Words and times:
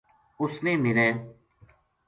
اس 0.43 0.53
نے 0.63 0.73
میرے 0.83 1.07